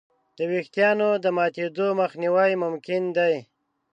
[0.37, 3.35] د وېښتیانو د ماتېدو مخنیوی ممکن دی.